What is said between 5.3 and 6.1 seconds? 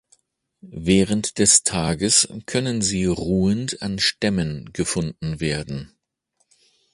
werden.